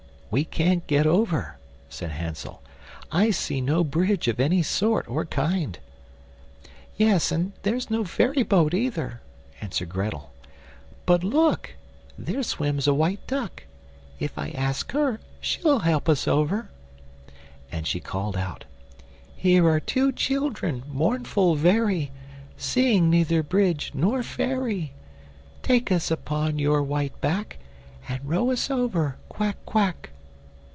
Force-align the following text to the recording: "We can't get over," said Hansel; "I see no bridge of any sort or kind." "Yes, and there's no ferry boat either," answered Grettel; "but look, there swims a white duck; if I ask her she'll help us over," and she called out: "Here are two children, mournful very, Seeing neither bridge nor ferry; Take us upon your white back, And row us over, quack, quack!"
"We 0.33 0.45
can't 0.45 0.87
get 0.87 1.05
over," 1.05 1.57
said 1.89 2.11
Hansel; 2.11 2.61
"I 3.11 3.31
see 3.31 3.59
no 3.59 3.83
bridge 3.83 4.29
of 4.29 4.39
any 4.39 4.63
sort 4.63 5.05
or 5.09 5.25
kind." 5.25 5.77
"Yes, 6.95 7.33
and 7.33 7.51
there's 7.63 7.89
no 7.91 8.05
ferry 8.05 8.43
boat 8.43 8.73
either," 8.73 9.19
answered 9.59 9.89
Grettel; 9.89 10.31
"but 11.05 11.21
look, 11.21 11.73
there 12.17 12.43
swims 12.43 12.87
a 12.87 12.93
white 12.93 13.19
duck; 13.27 13.63
if 14.21 14.37
I 14.37 14.51
ask 14.51 14.93
her 14.93 15.19
she'll 15.41 15.79
help 15.79 16.07
us 16.07 16.29
over," 16.29 16.69
and 17.69 17.85
she 17.85 17.99
called 17.99 18.37
out: 18.37 18.63
"Here 19.35 19.67
are 19.67 19.81
two 19.81 20.13
children, 20.13 20.83
mournful 20.89 21.55
very, 21.55 22.09
Seeing 22.55 23.09
neither 23.09 23.43
bridge 23.43 23.91
nor 23.93 24.23
ferry; 24.23 24.93
Take 25.61 25.91
us 25.91 26.09
upon 26.09 26.57
your 26.57 26.81
white 26.81 27.19
back, 27.19 27.57
And 28.07 28.21
row 28.23 28.49
us 28.51 28.71
over, 28.71 29.17
quack, 29.27 29.57
quack!" 29.65 30.07